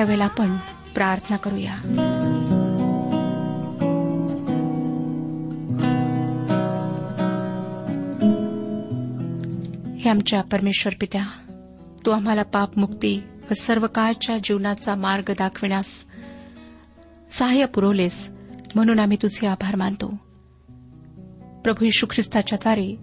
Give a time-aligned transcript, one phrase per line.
[0.00, 0.56] त्यावेळेला ह्यावेळेला आपण
[0.94, 1.72] प्रार्थना करूया.
[10.00, 11.26] हे आमच्या परमेश्वर पित्या
[12.06, 16.04] तू आम्हाला पापमुक्ती व सर्व काळच्या जीवनाचा मार्ग दाखविण्यास
[17.30, 18.36] सहाय्य पुरवलेस
[18.74, 20.06] म्हणून आम्ही तुझे आभार मानतो.
[21.64, 22.96] प्रभू यशू ख्रिस्ताच्याद्वारे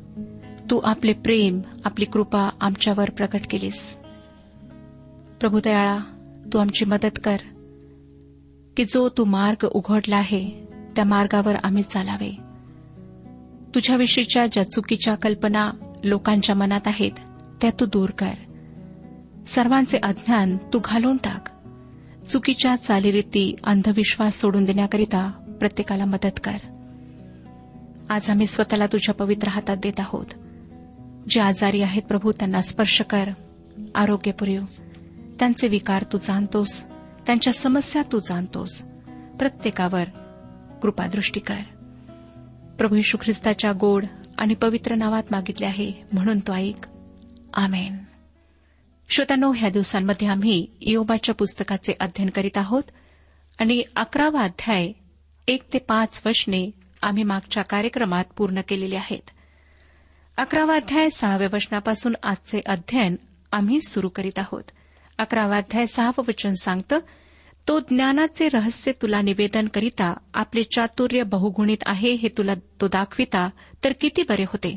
[0.72, 3.98] तू आपले प्रेम आपली कृपा आमच्यावर प्रकट केलीस.
[5.40, 5.98] प्रभू दयाळा
[6.54, 7.36] तू आमची मदत कर.
[8.78, 12.38] की जो तू मार्ग उघडला आहे त्या मार्गावर आम्ही चालावे.
[13.76, 15.72] तुझ्याविषयीच्या ज्या चुकीच्या कल्पना
[16.04, 17.12] लोकांच्या मनात आहेत
[17.62, 18.34] त्या तू दूर कर.
[19.48, 21.58] सर्वांचे अज्ञान तू घालून टाक.
[22.26, 26.58] चुकीच्या चालीरीती अंधविश्वास सोडून देण्याकरिता प्रत्येकाला मदत कर.
[28.10, 30.26] आज आम्ही स्वतःला तुझ्या पवित्र हातात देत आहोत.
[31.30, 33.30] जे आजारी आहेत प्रभू त्यांना स्पर्श कर.
[33.96, 34.62] आरोग्य पुरेव.
[35.40, 36.86] त्यांचे विकार तू जाणतोस
[37.26, 38.82] त्यांच्या समस्या तू जाणतोस.
[39.40, 40.04] प्रत्येकावर
[40.82, 41.62] कृपादृष्टी कर.
[42.78, 44.06] प्रभू यशू ख्रिस्ताच्या गोड
[44.38, 46.88] आणि पवित्र नावात मागितले आहे म्हणून तो ऐक.
[47.54, 47.98] आमेन.
[49.10, 52.84] श्रोत्यानो ह्या दिवसांमध्ये आम्ही योबाच्या पुस्तकाचे अध्ययन करीत आहोत
[53.60, 54.92] आणि अकरावा अध्याय
[55.48, 59.30] एक ते पाच वचने आम्ही मागच्या कार्यक्रमात पूर्ण केलेले आहेत.
[60.38, 63.16] अकरावा अध्याय सहाव्या वचनापासून आजचे अध्ययन
[63.52, 64.64] आम्ही सुरू करीत आहोत.
[65.18, 67.00] अकरावाध्याय सहावं वचन सांगतं
[67.68, 73.50] तो ज्ञानाचे रहस्य तुला निवेदन करिता आपले चातुर्य बहुगुणित आहे हे तुला तो दाखविता
[73.84, 74.76] तर किती बरे होते.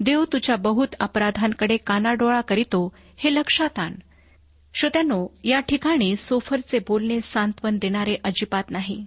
[0.00, 3.92] देव तुझ्या बहुत अपराधांकडे कानाडोळा करीतो हे लक्षात आण.
[4.74, 9.06] श्रोत्यानो या ठिकाणी सोफरचे बोलणे सांत्वन देणारे अजिबात नाही.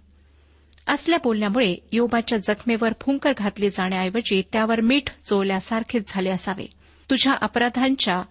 [0.87, 6.65] असल्या बोलण्यामुळे योबाच्या जखमेवर फुंकर घातले जाण्याऐवजी त्यावर मीठ चोळल्यासारखेच झाले असावे.
[7.09, 8.21] तुझ्या अपराधांच्या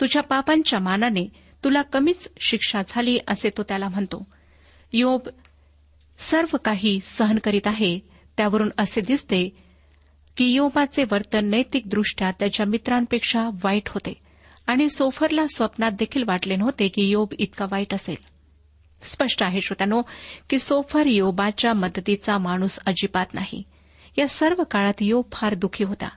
[0.00, 4.26] तुझ्या पापांच्या मानाने तुला कमीच शिक्षा झाली असे तो त्याला म्हणतो.
[4.92, 5.28] योब
[6.18, 7.98] सर्व काही सहन करीत आहे
[8.36, 9.56] त्यावरून असे दिसते
[10.36, 14.12] की योबाचे वर्तन नैतिकदृष्ट्या त्याच्या मित्रांपेक्षा वाईट होते
[14.66, 18.16] आणि सोफरला स्वप्नात देखील वाटले नव्हते की योब इतका वाईट असेल.
[19.02, 20.02] स्पष्ट आहे श्रोत्यानो
[20.50, 23.62] की सोफर योबाच्या मदतीचा माणूस अजिबात नाही.
[24.18, 26.08] या सर्व काळात योब फार दुखी होता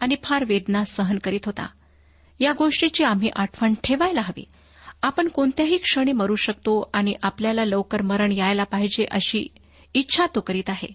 [0.00, 1.66] आणि फार वेदना सहन करीत होता.
[2.40, 4.44] या गोष्टीची आम्ही आठवण ठेवायला हवी.
[5.02, 9.46] आपण कोणत्याही क्षणी मरू शकतो आणि आपल्याला लवकर मरण यायला पाहिजे अशी
[9.94, 10.88] इच्छा तो करीत आहे.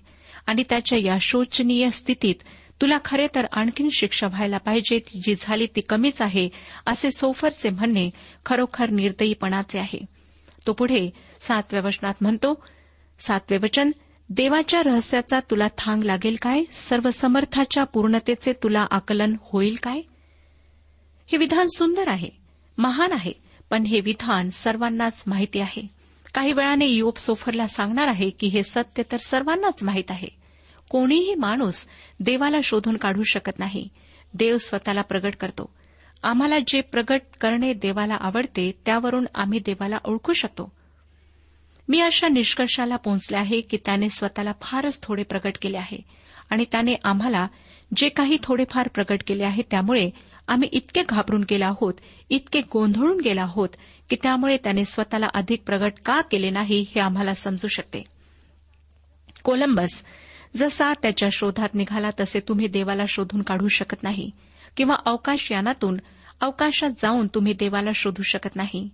[0.48, 2.36] आणि त्याच्या या शोचनीय स्थितीत
[2.82, 6.50] तुला खरे तर आणखीन शिक्षा व्हायला पाहिजे ती जी झाली ती कमीच आहे
[6.86, 8.10] असे सोफरचे म्हणणे
[8.46, 10.00] खरोखर निर्दयीपणाचे आहे.
[10.68, 11.10] तो पुढे
[11.42, 12.64] सातव्या वचनात म्हणतो
[13.20, 13.92] सातवे वचन
[14.30, 16.64] देवाच्या रहस्याचा तुला थांग लागेल काय?
[16.72, 20.02] सर्व समर्थाच्या पूर्णतेचे तुला आकलन होईल काय?
[21.28, 22.30] हे विधान सुंदर आहे
[22.78, 23.47] महान आहे.
[23.70, 25.88] पण हे विधान सर्वांनाच माहिती आहे.
[26.34, 30.28] काही वेळाने योप सोफरला सांगणार आहे की हे सत्य तर सर्वांनाच माहीत आहे.
[30.90, 31.88] कोणीही माणूस
[32.20, 33.90] देवाला शोधून काढू शकत नाही.
[34.34, 35.70] देव स्वतःला प्रगट करतो.
[36.24, 40.77] आम्हाला जे प्रगट करणे देवाला आवडते त्यावरून आम्ही देवाला ओळखू शकतो.
[41.88, 45.98] मी अशा निष्कर्षाला पोहोचले आहे की त्याने स्वतःला फारच थोडे प्रकट केले आहे.
[46.50, 47.48] आणि त्याने आम्हाला
[47.96, 50.10] जे काही थोडेफार प्रकट केले आहे त्यामुळे
[50.48, 51.94] आम्ही इतके घाबरून गेलो आहोत
[52.30, 53.70] इतके गोंधळून गेलो आहोत
[54.10, 58.04] की त्यामुळे त्याने स्वतःला अधिक प्रगट का केले नाही हे आम्हाला समजू शकते.
[59.44, 60.04] कोलंबस
[60.56, 64.32] जसा त्याच्या शोधात निघाला तसे तुम्ही देवाला शोधून काढू शकत नाही
[64.78, 65.98] किंवा अवकाशयानातून
[66.42, 68.90] अवकाशात जाऊन तुम्ही देवाला शोधू शकत नाही.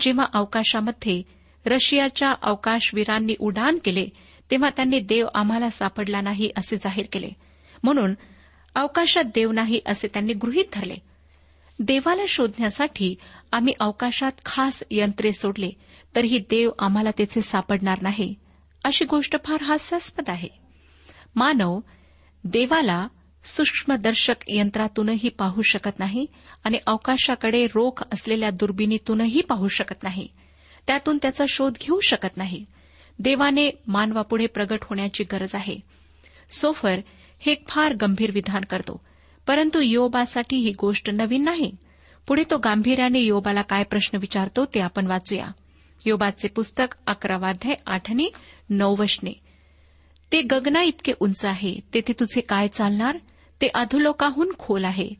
[0.00, 1.22] जेव्हा अवकाशामध्ये
[1.66, 4.06] रशियाच्या अवकाशवीरांनी उड्डाण केले
[4.50, 7.28] तेव्हा त्यांनी देव आम्हाला सापडला नाही असे जाहीर केले.
[7.82, 8.14] म्हणून
[8.74, 10.94] अवकाशात देव नाही असे त्यांनी गृहीत धरले.
[11.78, 13.14] देवाला शोधण्यासाठी
[13.52, 15.70] आम्ही अवकाशात खास यंत्रे सोडले
[16.16, 18.34] तरीही देव आम्हाला तेथे सापडणार नाही.
[18.84, 20.48] अशी गोष्ट फार हास्यास्पद आहे.
[21.36, 21.80] मानव
[22.44, 23.06] देवाला
[23.44, 26.26] सूक्ष्मदर्शक यंत्रातूनही पाहू शकत नाही
[26.64, 30.28] आणि अवकाशाकडे रोख असलेल्या दुर्बिणीतूनही पाहू शकत नाही.
[30.86, 32.64] त्यातून त्याचा शोध घेऊ शकत नाही.
[33.18, 35.76] देवाने मानवापुढे प्रगट होण्याची गरज आहे.
[36.50, 37.00] सोफर
[37.40, 39.00] हे एक फार गंभीर विधान करतो
[39.46, 41.72] परंतु योबासाठी ही गोष्ट नवीन नाही.
[42.26, 45.46] पुढे तो गांभीर्याने योबाला काय प्रश्न विचारतो ते आपण वाचूया.
[46.06, 48.32] योबाचे पुस्तक अकरावाध्याय आठने
[48.70, 49.50] नववशने नऊ
[50.32, 53.18] ते गगना इतके उंच आहे तेथे तुझे काय चालणार?
[53.60, 55.10] ते अधोलोकाहून खोल आहे.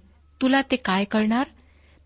[0.42, 1.44] तुला ते काय कळणार?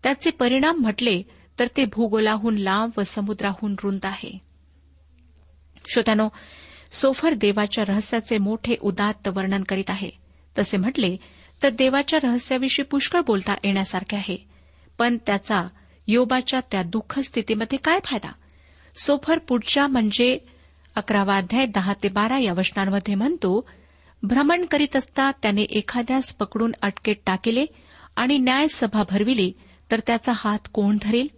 [0.03, 1.23] त्याचे परिणाम म्हटले
[1.59, 4.41] तर ते भूगोलाहून लांब व समुद्राहून रुंद आहे.
[5.89, 6.29] श्रोत्यानो
[6.91, 10.09] सोफर देवाच्या रहस्याचे मोठे उदात्त वर्णन करीत आहे.
[10.59, 11.17] तसे म्हटले
[11.63, 14.37] तर देवाच्या रहस्याविषयी पुष्कळ बोलता येण्यासारखे आहे.
[14.97, 15.67] पण त्याचा
[16.07, 18.31] योबाच्या त्या दुःख स्थितीमध्ये काय फायदा?
[19.03, 20.37] सोफर पुढच्या म्हणजे
[20.95, 23.69] अकरावा अध्याय दहा ते बारा या वचनांमध्ये म्हणतो
[24.23, 27.65] भ्रमण करीत असता त्याने एखाद्यास पकडून अटकेत टाकिले
[28.15, 29.53] आणि न्यायसभा भरविली
[29.91, 31.36] तर त्याचा हात कोण धरेल?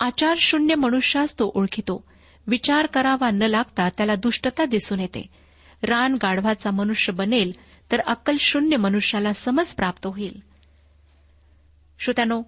[0.00, 2.04] आचारशून्य मनुष्यास तो ओळखितो.
[2.46, 5.26] विचार करावा न लागता त्याला दुष्टता दिसून येते.
[5.82, 7.52] रान गाढवाचा मनुष्य बनेल
[7.92, 10.42] तर अक्कल शून्य मनुष्याला समज प्राप्त होईल.
[11.98, 12.42] श्रोत्यानो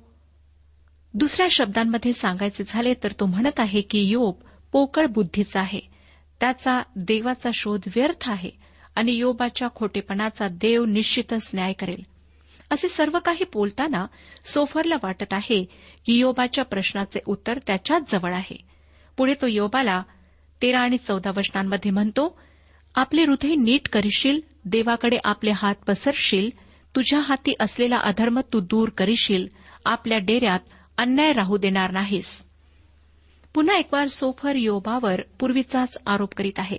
[1.14, 4.34] दुसऱ्या शब्दांमध्ये सांगायचे झाले तर तो म्हणत आहे की योब
[4.72, 5.80] पोकळ बुद्धीचा आहे.
[6.40, 8.50] त्याचा देवाचा शोध व्यर्थ आहे
[8.94, 12.17] आणि योबाच्या खोटेपणाचा देव निश्चितच न्याय करेल.
[12.70, 14.06] असे सर्व काही बोलताना
[14.44, 15.64] सोफरला वाटत आहे
[16.06, 18.56] की योबाच्या प्रश्नाचे उत्तर त्याच्याच जवळ आहे.
[19.16, 20.02] पुढे तो योबाला
[20.62, 22.38] तेरा आणि चौदा वचनांमध्ये म्हणतो
[22.94, 26.50] आपले हृदय नीट करशील देवाकडे आपले हात पसरशील
[26.96, 29.48] तुझ्या हाती असलेला अधर्म तू दूर करशील
[29.84, 30.58] आपल्या डेऱ्यात
[30.98, 32.46] अन्याय राहू देणार नाहीस.
[33.54, 36.78] पुन्हा एकवार सोफर योबावर पूर्वीचाच आरोप करीत आहे.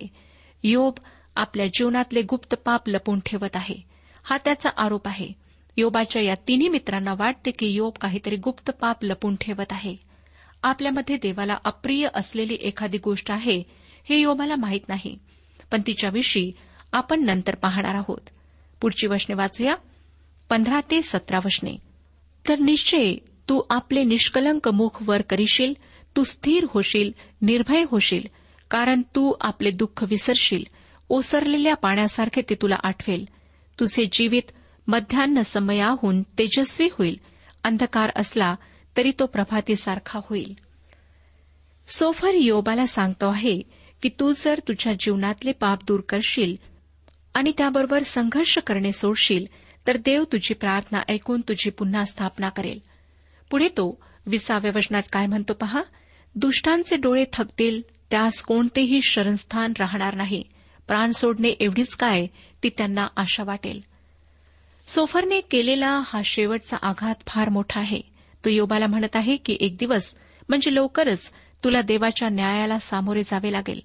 [0.62, 0.92] योब
[1.36, 3.76] आपल्या जीवनातले गुप्त पाप लपून ठेवत आहे.
[4.24, 5.39] हा त्याचा आरोप आहे.
[5.76, 9.96] योबाच्या या तिन्ही मित्रांना वाटते की योब काहीतरी गुप्त पाप लपून ठेवत आहे.
[10.62, 13.62] आपल्यामध्ये देवाला अप्रिय असलेली एखादी गोष्ट आहे
[14.08, 15.18] हे योबाला माहीत नाही.
[15.72, 16.52] पण तिच्याविषयी
[16.92, 18.20] आपण नंतर पाहणार आहोत.
[18.80, 19.74] पुढची वचने वाचूया.
[20.48, 21.76] पंधरा ते सतरा वचने
[22.48, 23.14] तर निश्चय
[23.48, 25.74] तू आपले निष्कलंक मुख वर करीशील
[26.16, 27.10] तू स्थिर होशील
[27.42, 28.22] निर्भय होशील
[28.70, 30.64] कारण तू आपले दुःख विसरशील
[31.08, 33.24] ओसरलेल्या पाण्यासारखे ते तुला आठवेल.
[33.80, 34.42] तुझे जीवित
[34.90, 37.16] मध्यान्ह समयाहून तेजस्वी होईल.
[37.64, 38.54] अंधकार असला
[38.96, 40.54] तरी तो प्रभातीसारखा होईल.
[41.88, 43.62] सोफर योबाला सांगतो आहे
[44.02, 46.56] की तू जर तुझ्या जीवनातले पाप दूर करशील
[47.34, 49.46] आणि त्याबरोबर संघर्ष करणे सोडशील
[49.86, 52.78] तर देव तुझी प्रार्थना ऐकून तुझी पुन्हा स्थापना करेल.
[53.50, 55.82] पुढे तो विसाव्या वचनात काय म्हणतो पहा?
[56.34, 60.42] दुष्टांचे डोळे थकतील त्यास कोणतेही शरणस्थान राहणार नाही.
[60.86, 62.26] प्राण सोडणे एवढीच काय
[62.62, 63.89] ती त्यांना आशा वाटेल.
[64.90, 68.00] सोफरने केलेला हा शेवटचा आघात फार मोठा आहे.
[68.44, 70.14] तो योबाला म्हणत आहे की एक दिवस
[70.48, 71.30] म्हणजे लवकरच
[71.64, 73.80] तुला देवाच्या न्यायाला सामोरे जावे लागेल.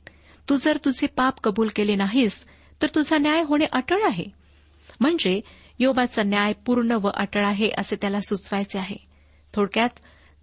[0.50, 2.45] तू जर तुझे पाप कबूल केले नाहीस
[2.81, 4.25] तर तुझा न्याय होणे अटळ आहे.
[5.00, 5.41] म्हणजे
[5.79, 8.97] योबाचा न्याय पूर्ण व अटळ आहे असे त्याला सुचवायचे आहे.
[9.55, 9.89] थोडक्यात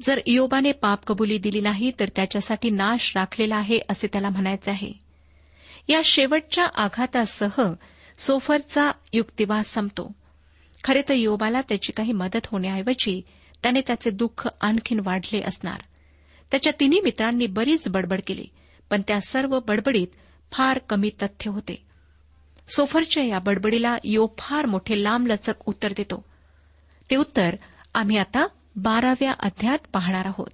[0.03, 4.93] जर योबाने पाप कबुली दिली नाही तर त्याच्यासाठी नाश राखलेला आहे असे त्याला म्हणायचे आहे.
[5.89, 7.73] या शेवटच्या आघातासह
[8.19, 10.22] सोफरचा युक्तिवाद संपतो.
[10.85, 13.23] खरे तर योबाला त्याची काही मदत होण्याऐवजी
[13.63, 15.81] त्याने त्याचे दुःख आणखीन वाढले असणार.
[16.51, 18.45] त्याच्या तिन्ही मित्रांनी बरीच बडबड केली
[18.91, 20.07] पण त्या सर्व बडबडीत
[20.53, 21.83] फार कमी तथ्य होते.
[22.77, 26.25] सोफरच्या या बडबडीला यो फार मोठे लांबलचक उत्तर देतो.
[27.11, 27.57] ते उत्तर
[27.95, 28.47] आम्ही आता
[28.77, 30.51] बाराव्या अध्यात पाहणार आहोत.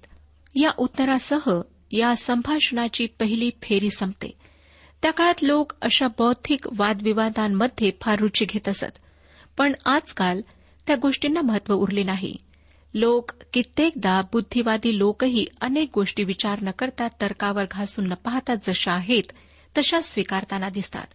[0.55, 4.37] या उत्तरासह या संभाषणाची पहिली फेरी संपते.
[5.01, 8.97] त्या काळात लोक अशा बौद्धिक वादविवादांमध्ये फार रुची घेत असत.
[9.59, 10.41] पण आजकाल
[10.87, 12.35] त्या गोष्टींना महत्त्व उरले नाही.
[12.93, 19.23] लोक कित्येकदा बुद्धिवादी लोकही अनेक गोष्टी विचार न करता तर्कावर घासून न पाहता जशा आहेत
[19.77, 21.05] तशा स्वीकारताना दिसतात.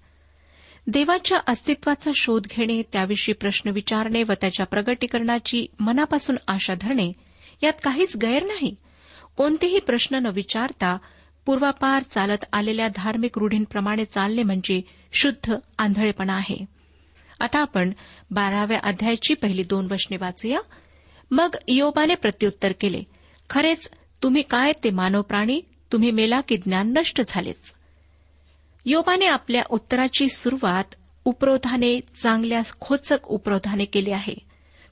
[0.86, 7.12] देवाच्या अस्तित्वाचा शोध घेणे त्याविषयी प्रश्न विचारणे व त्याच्या प्रगटीकरणाची मनापासून आशा धरणे
[7.62, 8.74] यात काहीच गैर नाही.
[9.36, 10.96] कोणतेही प्रश्न न विचारता
[11.46, 14.82] पूर्वापार चालत आलेल्या धार्मिक रूढींप्रमाणे चालणे म्हणजे
[15.12, 16.73] शुद्ध आंधळेपणा आहे.
[17.44, 17.92] आता आपण
[18.30, 20.58] बाराव्या अध्यायाची पहिली दोन वचने वाचूया.
[21.30, 23.02] मग योबाने प्रत्युत्तर केले
[23.50, 23.90] खरेच
[24.22, 25.60] तुम्ही काय ते मानव प्राणी?
[25.92, 27.72] तुम्ही मेला की ज्ञान नष्ट झालेच.
[28.86, 30.84] योबाने आपल्या उत्तराची सुरुवात
[31.24, 34.34] उपरोधाने चांगल्या खोचक उपरोधाने केली आहे.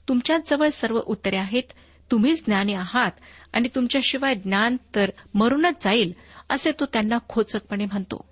[0.07, 1.73] तुमच्याजवळ सर्व उत्तरे आहेत
[2.11, 3.11] तुम्हीच ज्ञानी आहात
[3.53, 6.13] आणि तुमच्याशिवाय ज्ञान तर मरूनच जाईल
[6.49, 8.25] असे तो त्यांना खोचकपणे म्हणतो.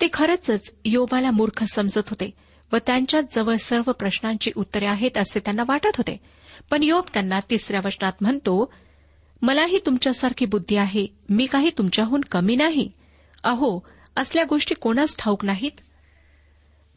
[0.00, 2.47] ते खरंच योबाला मूर्ख समजत होते.
[2.72, 6.20] व त्यांच्याच जवळ सर्व प्रश्नांची उत्तरे आहेत असे त्यांना वाटत होते.
[6.70, 8.72] पण योब त्यांना तिसऱ्या वचनात म्हणतो
[9.42, 11.06] मलाही तुमच्यासारखी बुद्धी आहे.
[11.28, 12.90] मी काही तुमच्याहून कमी नाही.
[13.44, 13.80] अहो
[14.16, 15.80] असल्या गोष्टी कोणाच ठाऊक नाहीत?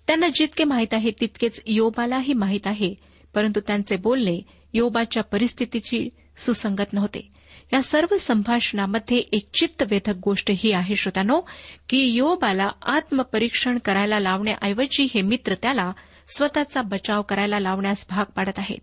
[0.08, 2.96] त्यांना जितके माहीत आहे तितकेच योबालाही माहीत आहे.
[3.34, 4.42] परंतु त्यांचे बोलणे
[4.74, 7.41] योबाच्या परिस्थितीची सुसंगत नव्हते.
[7.74, 11.42] या सर्व संभाषणामध्ये एक चित्तवेधक गोष्ट ही आहे श्रोत्यानो
[11.90, 15.92] की योबाला आत्मपरीक्षण करायला लावण्याऐवजी हे मित्र त्याला
[16.36, 18.80] स्वतःचा बचाव करायला लावण्यास भाग पाडत आहेत.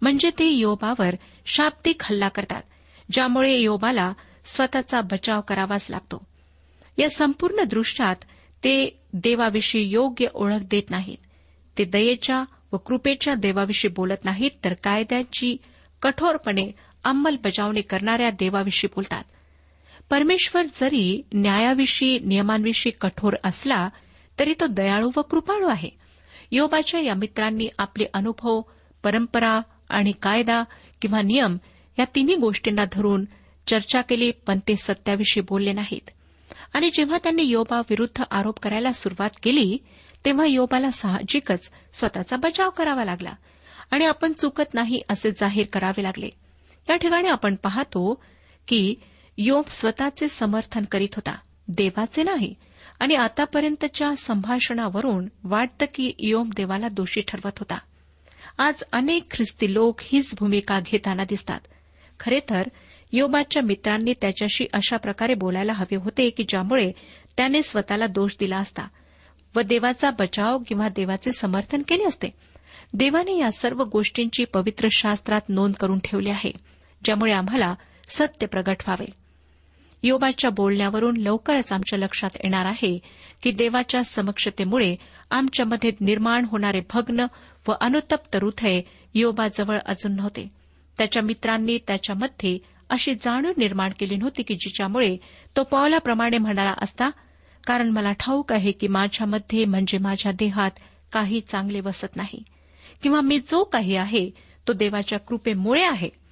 [0.00, 1.14] म्हणजे ते योबावर
[1.46, 2.62] शाब्दिक हल्ला करतात
[3.12, 4.12] ज्यामुळे योबाला
[4.44, 6.24] स्वतःचा बचाव करावाच लागतो.
[6.98, 8.16] या संपूर्ण दृश्यात
[8.64, 11.18] ते देवाविषयी योग्य ओळख देत नाहीत.
[11.78, 15.56] ते दयेच्या व कृपेच्या देवाविषयी बोलत नाहीत तर कायद्याची
[16.02, 16.70] कठोरपणे
[17.06, 19.24] अंमलबजावणी करणाऱ्या देवाविषयी बोलतात.
[20.10, 23.88] परमेश्वर जरी न्यायाविषयी नियमांविषयी कठोर असला
[24.38, 25.88] तरी तो दयाळू व कृपाळू आहे.
[26.52, 28.60] योबाच्या या मित्रांनी आपले अनुभव
[29.02, 30.62] परंपरा आणि कायदा
[31.02, 31.56] किंवा नियम
[31.98, 33.24] या तिन्ही गोष्टींना धरून
[33.66, 36.10] चर्चा केली पण ते सत्याविषयी बोलले नाहीत.
[36.74, 39.78] आणि जेव्हा त्यांनी योबाविरुद्ध आरोप करायला सुरुवात केली
[40.24, 43.32] तेव्हा योबाला साहजिकच स्वतःचा बचाव करावा लागला.
[43.90, 46.28] आणि आपण चुकत नाही असे जाहीर करावे लागले.
[46.90, 48.22] या ठिकाणी आपण पाहतो
[48.68, 48.94] की
[49.38, 51.38] योब स्वतःचे समर्थन करीत होता.
[51.68, 52.54] देवाचे नाही.
[53.00, 57.78] आणि आतापर्यंतच्या संभाषणावरून वाटतं की योम देवाला दोषी ठरवत होता.
[58.58, 61.60] आज अनेक ख्रिस्ती लोक हीच भूमिका घेताना दिसतात.
[62.20, 62.62] खरे तर
[63.12, 66.92] योबाच्या मित्रांनी त्याच्याशी अशा प्रकारे बोलायला हवे होते की ज्यामुळे
[67.36, 68.82] त्याने स्वतःला दोष दिला असता
[69.56, 72.28] व देवाचा बचाव किंवा देवाचे समर्थन केले असते.
[72.94, 76.65] देवाने या सर्व गोष्टींची पवित्र शास्त्रात नोंद करून ठेवली आहे.
[77.06, 77.74] ज्यामुळे आम्हाला
[78.08, 79.06] सत्य प्रगट व्हावे.
[80.02, 82.98] योबाच्या बोलण्यावरून लवकरच आमच्या लक्षात येणार आहे
[83.42, 84.96] की देवाच्या समक्षतेमुळे
[85.30, 87.26] आमच्यामध्ये निर्माण होणारे भग्न
[87.68, 88.80] व अनुतप्त हृदय
[89.14, 90.50] योबाजवळ अजून नव्हते.
[90.98, 92.58] त्याच्या मित्रांनी त्याच्यामध्ये
[92.90, 95.16] अशी जाणीव निर्माण केली नव्हती की जिच्यामुळे
[95.56, 97.08] तो पावलाप्रमाणे म्हणाला असता
[97.66, 100.70] कारण मला ठाऊक आहे की माझ्यामध्ये म्हणजे माझ्या देहात
[101.12, 102.42] काही चांगले वसत नाही.
[103.02, 104.30] किंवा मी जो काही आहे
[104.68, 106.25] तो देवाच्या कृपेमुळे आहे.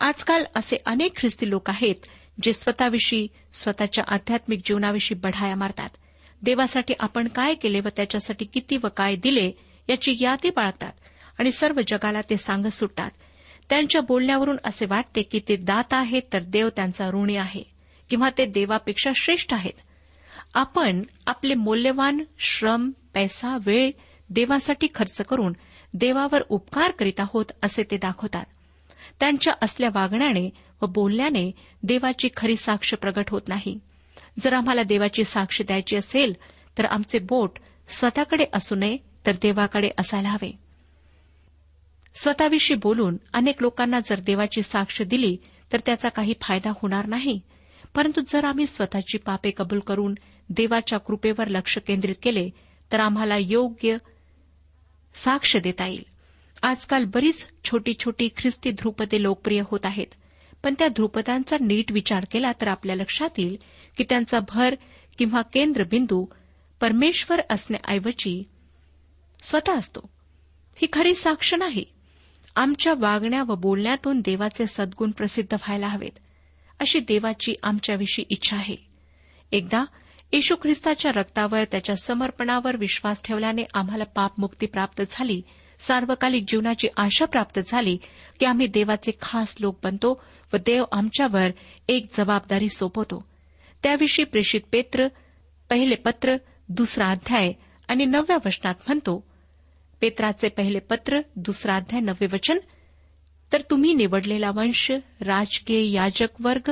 [0.00, 2.06] आजकाल असे अनेक ख्रिस्ती लोक आहेत
[2.42, 5.88] जे स्वतःविषयी स्वतःच्या आध्यात्मिक जीवनाविषयी बढाया मारतात.
[6.42, 9.50] देवासाठी आपण काय केले व त्याच्यासाठी किती व काय दिले
[9.88, 10.92] याची यादी बाळगतात
[11.38, 13.10] आणि सर्व जगाला ते सांगत सुटतात.
[13.68, 17.62] त्यांच्या बोलण्यावरून असे वाटते की ते दात आहेत तर देव त्यांचा ऋणी आहे
[18.10, 19.72] किंवा ते देवापेक्षा श्रेष्ठ आहेत.
[20.54, 23.90] आपण आपले मौल्यवान श्रम पैसा वेळ
[24.30, 25.52] देवासाठी खर्च करून
[25.94, 28.44] देवावर उपकार करीत आहोत असे ते दाखवतात.
[29.20, 30.50] त्यांच्या असल्या वागण्याने
[30.82, 31.52] व बोलण्याने
[31.82, 33.78] देवाची खरी साक्ष प्रगट होत नाही.
[34.40, 36.34] जर आम्हाला देवाची साक्ष द्यायची असेल
[36.78, 40.58] तर आमचे बोट स्वतःकडे असू नये तर देवाकडे असायला हवे.
[42.14, 45.36] स्वतःविषयी बोलून अनेक लोकांना जर देवाची साक्ष दिली
[45.72, 47.40] तर त्याचा काही फायदा होणार नाही.
[47.94, 50.14] परंतु जर आम्ही स्वतःची पापे कबूल करून
[50.48, 52.50] देवाच्या कृपेवर लक्ष केंद्रित केले
[52.92, 53.96] तर आम्हाला योग्य
[55.14, 56.04] साक्ष देता येईल.
[56.66, 60.06] आजकाल बरीच छोटी छोटी ख्रिस्ती ध्रुपदे लोकप्रिय होत आहेत.
[60.62, 63.56] पण त्या ध्रुपदांचा नीट विचार केला तर आपल्या लक्षात येईल
[63.96, 64.74] की त्यांचा भर
[65.18, 66.26] किंवा केंद्रबिंदू
[66.80, 68.44] परमेश्वर असण्याऐवजी
[69.42, 70.00] स्वतः असतो.
[70.76, 71.84] ही खरी साक्ष नाही.
[72.56, 76.18] आमच्या वागण्या व बोलण्यातून देवाचे सद्गुण प्रसिद्ध व्हायला हवेत.
[76.80, 78.76] अशी देवाची आमच्याविषयी इच्छा आहे.
[79.52, 79.84] एकदा
[80.32, 85.40] येशू ख्रिस्ताच्या रक्तावर त्याच्या समर्पणावर विश्वास ठेवल्याने आम्हाला पापमुक्ती प्राप्त झाली.
[85.78, 87.96] सार्वकालिक जीवनाची आशा प्राप्त झाली
[88.40, 91.50] की आम्ही देवाचे खास लोक बनतो व देव आमच्यावर
[91.88, 93.24] एक जबाबदारी सोपवतो.
[93.82, 95.06] त्याविषयी प्रेषित पेत्र
[95.70, 96.36] पहिले पत्र
[96.68, 97.52] दुसरा अध्याय
[97.88, 99.24] आणि नवव्या वचनात म्हणतो
[100.00, 102.58] पेत्राचे पहिले पत्र दुसरा अध्याय नववे वचन
[103.52, 106.70] तर तुम्ही निवडलेला वंश राजकीय याजक वर्ग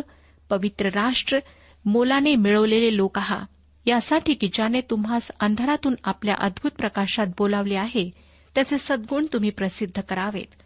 [0.50, 1.38] पवित्र राष्ट्र
[1.84, 3.46] मोलाने मिळवलेले लोक आहात
[3.86, 8.10] यासाठी की ज्याने तुम्हास अंधारातून आपल्या अद्भुत प्रकाशात बोलावले आहे
[8.54, 10.62] त्याचे सद्गुण तुम्ही प्रसिद्ध करावेत.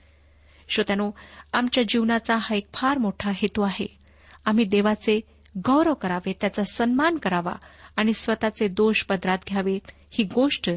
[0.68, 1.10] श्रोत्यानो
[1.52, 3.98] आमच्या जीवनाचा हा एक फार मोठा हेतू आहे.
[4.44, 5.20] आम्ही देवाचे
[5.66, 7.54] गौरव करावे त्याचा सन्मान करावा
[7.96, 10.70] आणि स्वतःचे दोष पदरात घ्यावेत ही गोष्ट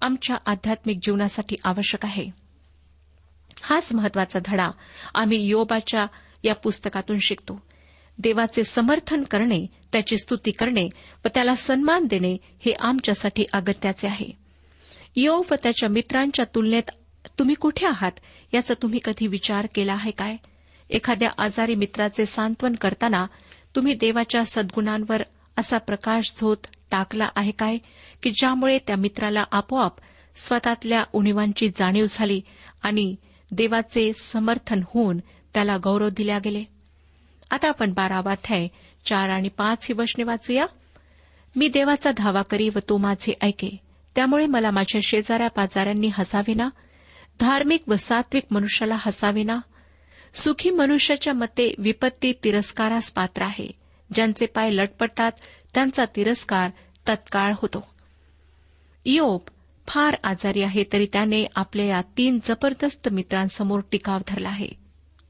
[0.00, 2.30] आमच्या आध्यात्मिक जीवनासाठी आवश्यक आहे.
[3.62, 4.70] हाच महत्त्वाचा धडा
[5.14, 6.06] आम्ही योबाच्या
[6.44, 7.62] या पुस्तकातून शिकतो.
[8.18, 10.88] देवाचे समर्थन करणे त्याची स्तुती करणे
[11.24, 14.30] व त्याला सन्मान देणे हे आमच्यासाठी अगत्याचे आहे.
[15.16, 16.90] योग व त्याच्या मित्रांच्या तुलनेत
[17.38, 18.12] तुम्ही कुठे आहात
[18.54, 20.36] याचा तुम्ही कधी विचार केला आहे काय?
[20.90, 23.26] एखाद्या आजारी मित्राचे सांत्वन करताना
[23.76, 25.22] तुम्ही देवाच्या सद्गुणांवर
[25.56, 26.56] असा प्रकाश झोत
[26.90, 27.76] टाकला आहे काय?
[28.22, 29.92] की ज्यामुळे त्या मित्राला आपोआप
[30.36, 32.40] स्वतःतल्या उणीवांची जाणीव झाली
[32.82, 33.16] आणि
[33.50, 35.18] देवाचे समर्थन होऊन
[35.54, 36.64] त्याला गौरव दिल्या गेले?
[37.50, 38.68] आता आपण बारावाध्याय
[39.08, 40.66] चार आणि पाच ही वचने वाचूया.
[41.56, 43.76] मी देवाचा धावा करी व तो माझे ऐके.
[44.14, 46.68] त्यामुळे मला माझ्या शेजाऱ्या पाजाऱ्यांनी हसाविना.
[47.40, 49.58] धार्मिक व सात्विक मनुष्याला हसाविना.
[50.34, 53.70] सुखी मनुष्याच्या मते विपत्ती तिरस्कारास पात्र आहे.
[54.14, 55.32] ज्यांचे पाय लटपटतात
[55.74, 56.70] त्यांचा तिरस्कार
[57.08, 57.88] तत्काळ होतो.
[59.04, 59.42] योप
[59.88, 64.68] फार आजारी आहे तरी त्याने आपल्या या तीन जबरदस्त मित्रांसमोर टिकाव धरला आहे.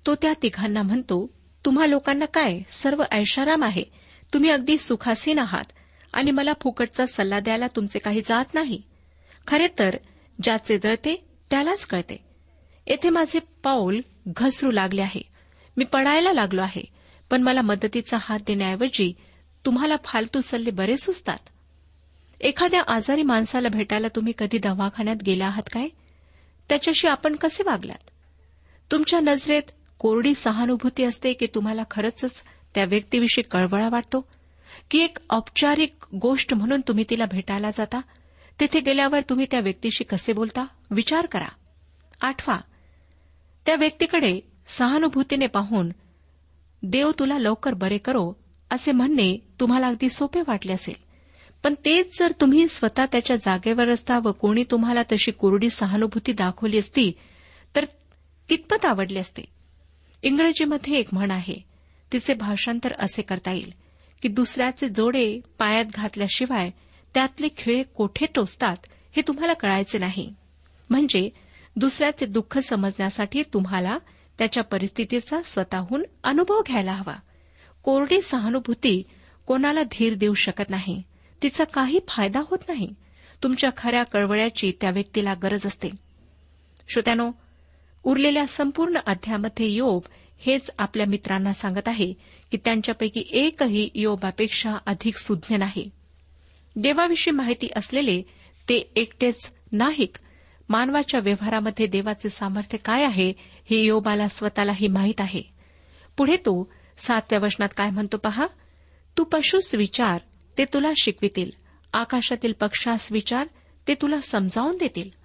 [0.07, 1.38] तो त्या तिघांना म्हणतो
[1.69, 2.61] तुम्हा लोकांना काय?
[2.71, 3.85] सर्व ऐशाराम आहे.
[4.35, 5.65] तुम्ही अगदी सुखासीन आहात.
[6.13, 8.83] आणि मला फुकटचा सल्ला द्यायला तुमचे काही जात नाही.
[9.47, 9.97] खरे तर
[10.43, 12.25] ज्याचे जळते त्यालाच कळते.
[12.87, 14.01] येथे माझे पाऊल
[14.37, 15.21] घसरू लागले आहे.
[15.77, 16.83] मी पडायला लागलो आहे.
[17.31, 19.13] पण मला मदतीचा हात देण्याऐवजी
[19.67, 21.39] तुम्हाला फालतू सल्ले बरे सुचतात.
[22.41, 25.89] एखाद्या आजारी माणसाला भेटायला तुम्ही कधी दवाखान्यात गेला आहात काय?
[26.69, 28.11] त्याच्याशी आपण कसे वागलात?
[28.93, 29.63] तुमच्या नजरेत
[29.99, 34.29] कोरडी सहानुभूती असते की तुम्हाला खरंच त्या व्यक्तीविषयी कळवळा वाटतो?
[34.91, 38.01] की एक औपचारिक गोष्ट म्हणून तुम्ही तिला भेटायला जाता?
[38.61, 40.67] तिथे गेल्यावर तुम्ही त्या व्यक्तीशी कसे बोलता?
[40.91, 41.49] विचार करा.
[42.21, 42.59] आठवा
[43.67, 45.89] त्या व्यक्तीकडे सहानुभूतीने पाहून
[46.83, 48.33] देव तुला लवकर बरे करो
[48.71, 50.95] असे म्हणणे तुम्हाला अगदी सोपे वाटले असेल.
[51.65, 56.79] पण तेच जर तुम्ही स्वतः त्याच्या जागेवर असता व कोणी तुम्हाला तशी कोरडी सहानुभूती दाखवली
[56.79, 57.13] असती
[57.77, 57.85] तर
[58.49, 59.58] कितपत आवडली असते?
[60.23, 61.65] इंग्रजीमध्ये एक म्हण आहे
[62.13, 63.73] तिचे भाषांतर असे करता येईल
[64.23, 66.71] की दुसऱ्याचे जोडे पायात घातल्याशिवाय
[67.15, 68.77] त्यातले खिळे कोठे टोचतात
[69.17, 70.35] हे तुम्हाला कळायचे नाही.
[70.91, 71.31] म्हणजे
[71.77, 73.99] दुसऱ्याचे दुःख समजण्यासाठी तुम्हाला
[74.39, 77.17] त्याच्या परिस्थितीचा स्वतःहून अनुभव घ्यायला हवा.
[77.83, 79.03] कोरडी सहानुभूती
[79.47, 81.03] कोणाला धीर देऊ शकत नाही
[81.43, 82.95] तिचा काही फायदा होत नाही.
[83.43, 85.89] तुमच्या खऱ्या कळवळ्याची त्या व्यक्तीला गरज असते.
[86.89, 87.31] श्रोत्यानो
[88.03, 90.03] उरलेल्या संपूर्ण अध्यामध्ये योब
[90.39, 92.13] हेच आपल्या मित्रांना सांगत आहे
[92.51, 95.91] की त्यांच्यापैकी एकही योबापेक्षा अधिक सुज्ञ नाही.
[96.77, 98.23] देवाविषयी माहिती असलेले
[98.69, 100.19] ते एकटेच नाहीत.
[100.69, 103.33] मानवाच्या व्यवहारामध्ये देवाचे सामर्थ्य काय आहे
[103.71, 105.43] हे योबाला स्वतःलाही माहीत आहे.
[106.17, 108.47] पुढे तो सातव्या वचनात काय म्हणतो पहा?
[109.19, 110.19] तू पशुस विचार
[110.59, 111.51] ते तुला शिकवितील.
[111.93, 113.47] आकाशातील पक्षास विचार
[113.89, 115.18] ते तुला समजावून देतील.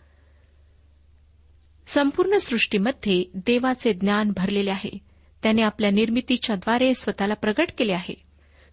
[1.87, 4.97] संपूर्ण सृष्टीमध्ये देवाचे ज्ञान भरलेले आहे.
[5.43, 8.21] त्याने आपल्या निर्मितीच्याद्वारे स्वतःला प्रगट केले आहे.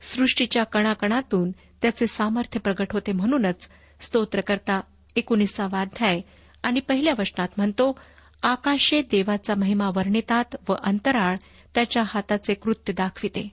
[0.02, 3.68] सृष्टीच्या कणाकणातून त्याचे सामर्थ्य प्रगट होते म्हणूनच
[4.00, 4.80] स्तोत्रकर्ता
[5.16, 6.20] एकोणीसावा अध्याय
[6.62, 7.98] आणि पहिल्या वचनात म्हणतो
[8.42, 11.36] आकाशे देवाचा महिमा वर्णितात व अंतराळ
[11.74, 13.48] त्याच्या हाताचे कृत्य दाखविते.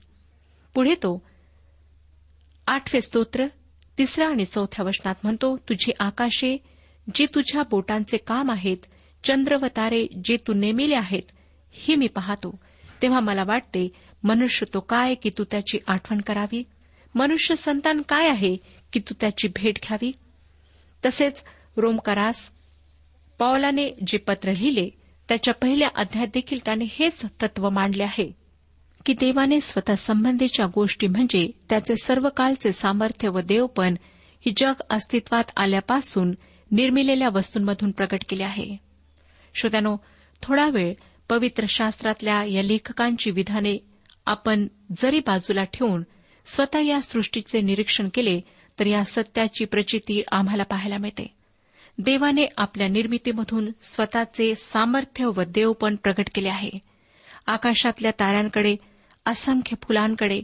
[0.73, 1.23] पुढे तो
[2.67, 3.45] आठवे स्तोत्र
[3.97, 6.57] तिसऱ्या आणि चौथ्या वचनात म्हणतो तुझी आकाशे
[7.15, 8.77] जी तुझ्या बोटांचे काम आहेत
[9.27, 11.31] चंद्र व तारे जे तू नेमिले आहेत
[11.71, 12.59] हे मी पाहतो.
[13.01, 13.89] तेव्हा मला वाटते
[14.23, 16.63] मनुष्य तो काय की तू त्याची आठवण करावी?
[17.15, 18.57] मनुष्य संतान काय आहे
[18.93, 20.11] की तू त्याची भेट घ्यावी?
[21.05, 21.43] तसेच
[21.77, 22.51] रोमकारास
[23.39, 24.89] पौलाने जे पत्र लिहिले
[25.29, 28.31] त्याच्या पहिल्या अध्यायात देखील त्याने हेच तत्व मांडले आहे
[29.05, 33.95] की देवाने स्वतः संबंधीच्या गोष्टी म्हणजे त्याचे सर्वकालचे सामर्थ्य व देवपण
[34.45, 36.33] ही जग अस्तित्वात आल्यापासून
[36.71, 38.86] निर्मिलेल्या वस्तूंमधून प्रकट केले आहे.
[39.57, 39.97] श्रोत्यानो
[40.41, 40.93] थोडा वेळ
[41.29, 43.85] पवित्र शास्त्रातल्या या लेखकांची विधाने
[44.25, 44.67] आपण
[44.97, 46.03] जरी बाजूला ठेवून
[46.45, 48.41] स्वतः या सृष्टीचे निरीक्षण केले
[48.79, 51.35] तर या सत्याची प्रचिती आम्हाला पाहायला मिळते.
[51.97, 56.69] देवाने आपल्या निर्मितीमधून स्वतःचे सामर्थ्य व देवपण प्रगट केले आहे.
[57.47, 58.75] आकाशातल्या ताऱ्यांकडे
[59.25, 60.41] असंख्य फुलांकडे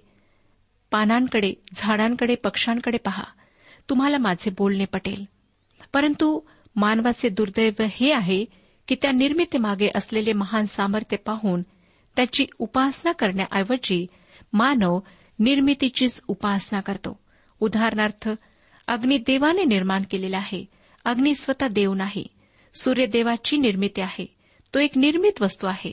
[0.91, 3.23] पानांकडे झाडांकडे पक्ष्यांकडे पहा.
[3.89, 5.26] तुम्हाला माझे बोलणे पटेल.
[5.93, 6.39] परंतु
[6.76, 11.62] मानवाचे दुर्दैव हे आहे की त्या निर्मितीमागे असलेले महान सामर्थ्य पाहून
[12.15, 14.08] त्याची उपासना करण्याऐवजी
[14.54, 15.00] मानव
[15.39, 17.19] निर्मितीचीच उपासना करतो.
[17.60, 18.30] उदाहरणार्थ
[18.88, 20.65] अग्नी देवाने निर्माण केलेला आहे.
[21.06, 22.28] अग्नी स्वतः देव नाही.
[22.74, 24.36] सूर्यदेवाची निर्मिती आहे.
[24.74, 25.91] तो एक निर्मित वस्तू आहे.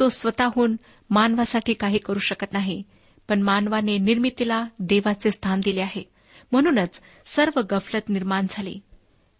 [0.00, 0.76] तो स्वतःहून
[1.10, 2.82] मानवासाठी काही करू शकत नाही
[3.28, 6.02] पण मानवाने निर्मितीला देवाचे स्थान दिले आहे.
[6.52, 8.80] म्हणूनच सर्व गफलत निर्माण झाली.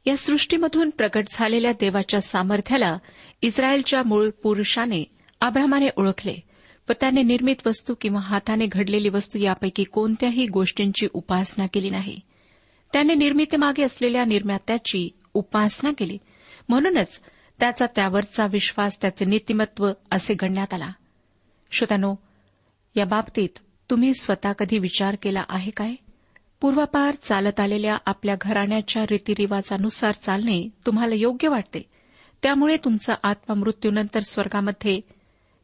[0.06, 2.98] या सृष्टीमधून प्रकट झालेल्या देवाच्या सामर्थ्याला
[3.42, 5.04] इस्रायलच्या मूळ पुरुषाने
[5.40, 6.36] आब्रामाने ओळखले.
[6.88, 12.20] व त्याने निर्मित वस्तू किंवा हाताने घडलेली वस्तू यापैकी कोणत्याही गोष्टींची उपासना केली नाही.
[12.92, 16.18] त्याने निर्मितीमागे असलेल्या निर्मात्याची उपासना केली.
[16.68, 17.22] म्हणूनच
[17.60, 20.90] त्याचा त्यावरचा विश्वास त्याचे नीतिमत्व असे गणण्यात आला.
[21.70, 22.14] श्रोत्यानो
[22.96, 23.48] या बाबतीत
[23.90, 25.94] तुम्ही स्वतः कधी विचार केला आहे काय?
[26.60, 31.82] पूर्वापार चालत आलेल्या आपल्या घराण्याच्या रीतिरिवाजानुसार चालणे तुम्हाला योग्य वाटते.
[32.42, 35.00] त्यामुळे तुमचा आत्मा मृत्यूनंतर स्वर्गामध्ये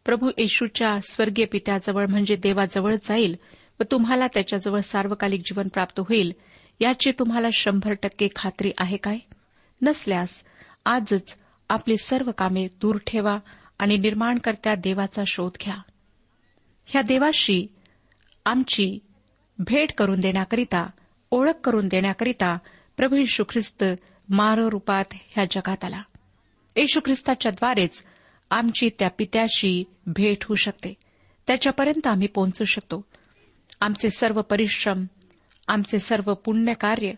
[0.05, 3.37] प्रभू येशूच्या स्वर्गीय पित्याजवळ म्हणजे देवाजवळ जाईल
[3.81, 6.33] व तुम्हाला त्याच्याजवळ सार्वकालिक जीवन प्राप्त होईल
[6.81, 9.19] याची तुम्हाला शंभर टक्के खात्री आहे काय?
[9.83, 10.45] नसल्यास
[10.85, 13.39] आजच आपली सर्व कामे दूर ठेवा
[13.79, 15.77] आणि निर्माणकर्त्या देवाचा शोध घ्या.
[16.87, 17.67] ह्या देवाशी
[18.45, 18.99] आमची
[19.61, 20.91] भेट करून देण्याकरिता
[21.31, 22.59] ओळख करून देण्याकरिता
[22.97, 23.85] प्रभू येशू ख्रिस्त
[24.33, 26.03] रूपात ह्या जगात आला.
[26.77, 28.05] येशू ख्रिस्ताच्याद्वारेच
[28.51, 30.95] आमची त्या पित्याशी भेट होऊ शकते.
[31.47, 33.05] त्याच्यापर्यंत आम्ही पोहोचू शकतो.
[33.81, 35.05] आमचे सर्व परिश्रम
[35.69, 37.13] आमचे सर्व पुण्यकार्य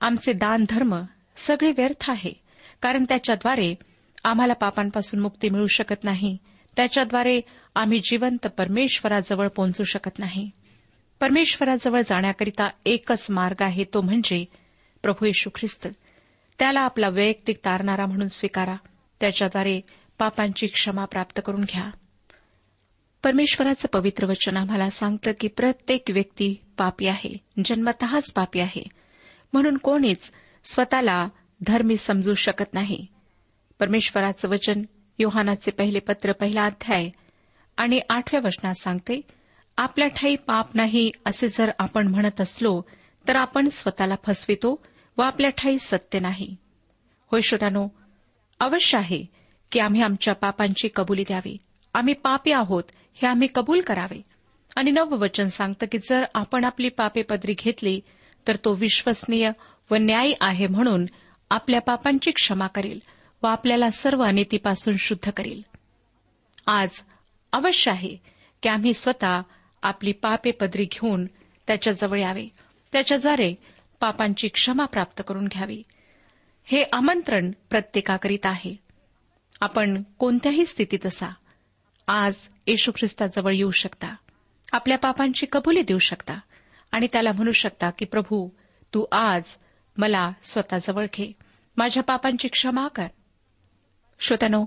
[0.00, 1.00] आमचे दानधर्म
[1.36, 2.32] सगळे व्यर्थ आहे.
[2.82, 3.74] कारण त्याच्याद्वारे
[4.24, 6.36] आम्हाला पापांपासून मुक्ती मिळू शकत नाही.
[6.76, 7.40] त्याच्याद्वारे
[7.74, 10.50] आम्ही जिवंत परमेश्वराजवळ पोहोचू शकत नाही.
[11.20, 14.44] परमेश्वराजवळ जाण्याकरिता एकच मार्ग आहे तो म्हणजे
[15.02, 15.88] प्रभू येशू ख्रिस्त.
[16.58, 18.76] त्याला आपला वैयक्तिक तारणारा म्हणून स्वीकारा.
[19.20, 19.80] त्याच्याद्वारे
[20.18, 21.90] पापांची क्षमा प्राप्त करून घ्या.
[23.22, 28.82] परमेश्वराचं पवित्र वचन आम्हाला सांगतं की प्रत्येक व्यक्ती पापी आहे जन्मतःच पापी आहे.
[29.52, 30.32] म्हणून कोणीच
[30.64, 31.28] स्वतःला
[31.66, 33.06] धर्मी समजू शकत नाही.
[33.78, 34.82] परमेश्वराचं वचन
[35.18, 37.08] योहानाचे पहिले पत्र पहिला अध्याय
[37.76, 39.20] आणि आठव्या वचनात सांगते
[39.80, 42.82] आपल्या ठाई पाप नाही असे जर आपण म्हणत असलो
[43.28, 46.56] तर आपण स्वतःला फसवितो व आपल्या ठाई सत्य नाही.
[47.32, 47.88] होय श्रोत्यानो
[48.60, 49.24] अवश्य आहे
[49.72, 51.56] की आम्ही आमच्या पापांची कबुली द्यावी.
[51.94, 52.82] आम्ही पापी आहोत
[53.14, 54.22] हे आम्ही कबूल करावे.
[54.76, 58.00] आणि नववचन सांगतं की जर आपण आपली पापे पदरी घेतली
[58.48, 59.50] तर तो विश्वसनीय
[59.90, 61.06] व न्यायी आहे म्हणून
[61.50, 63.00] आपल्या पापांची क्षमा करेल
[63.42, 65.62] व आपल्याला सर्व अनितीपासून शुद्ध करेल.
[66.66, 66.90] आज
[67.52, 68.16] अवश्य आहे
[68.62, 69.40] की आम्ही स्वतः
[69.82, 71.26] आपली पापे पदरी घेऊन
[71.66, 72.48] त्याच्याजवळ यावे.
[72.92, 73.54] त्याच्याद्वारे
[74.00, 75.82] पापांची क्षमा प्राप्त करून घ्यावी.
[76.64, 78.76] हे आमंत्रण प्रत्येकाकरीत आहे.
[79.60, 81.34] आपण कोणत्याही स्थितीत असा.
[82.08, 84.14] आज येशू ख्रिस्ताजवळ येऊ शकता.
[84.72, 86.34] आपल्या पापांची कबुली देऊ शकता.
[86.92, 88.48] आणि त्याला म्हणू शकता की प्रभू
[88.94, 89.56] तू आज
[89.96, 91.32] मला स्वतःजवळ घे.
[91.76, 93.06] माझ्या पापांची क्षमा कर.
[94.20, 94.64] श्रोत्यानो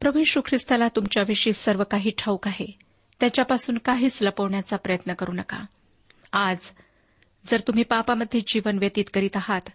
[0.00, 2.85] प्रभू यशू ख्रिस्ताला तुमच्याविषयी सर्व काही ठाऊक आहे.
[3.20, 5.64] त्याच्यापासून काहीच लपवण्याचा प्रयत्न करू नका.
[6.32, 6.58] आज
[7.46, 9.68] जर तुम्ही पापामध्ये जीवन व्यतीत करीत आहात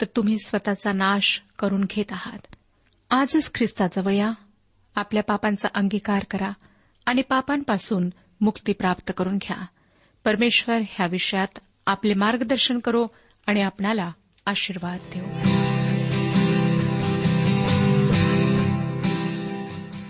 [0.00, 2.54] तर तुम्ही स्वतःचा नाश करून घेत आहात.
[3.10, 4.30] आजच ख्रिस्ताजवळ या.
[4.94, 6.50] आपल्या पापांचा अंगीकार करा
[7.06, 9.66] आणि पापांपासून मुक्ती प्राप्त करून घ्या.
[10.24, 13.06] परमेश्वर ह्या विषयात आपले मार्गदर्शन करो
[13.46, 14.12] आणि आपणाला
[14.46, 15.53] आशीर्वाद देऊ.